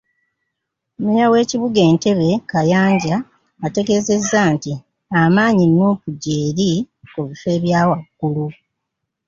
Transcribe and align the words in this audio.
Mmeeya 0.97 1.27
w'ekibuga 1.31 1.79
Entebe, 1.89 2.29
Kayanja, 2.51 3.15
ategeezezza 3.65 4.41
nti 4.55 4.73
amaanyi 5.21 5.65
Nuupu 5.67 6.07
gyeri 6.23 6.71
ku 7.11 7.19
bifo 7.27 7.47
ebyawaggulu. 7.57 8.45